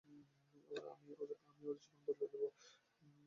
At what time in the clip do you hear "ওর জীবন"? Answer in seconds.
1.63-1.99